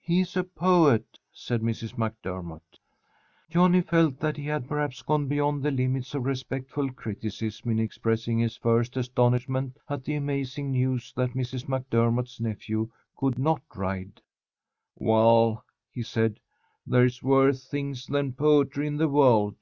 [0.00, 1.98] "He's a poet," said Mrs.
[1.98, 2.78] MacDennott.
[3.50, 8.38] Johnny felt that he had perhaps gone beyond the limits of respectful criticism in expressing
[8.38, 11.68] his first astonishment at the amazing news that Mrs.
[11.68, 14.22] MacDermott's nephew could not ride.
[14.94, 15.62] "Well,"
[15.92, 16.40] he said,
[16.86, 19.56] "there's worse things than poetry in the world."